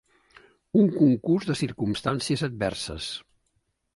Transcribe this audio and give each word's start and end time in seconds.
Un 0.83 0.87
concurs 0.99 1.51
de 1.51 1.57
circumstàncies 1.59 2.45
adverses. 2.49 3.13